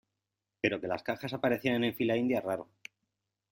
[0.61, 2.67] pero que las cajas aparecieran en fila india es raro.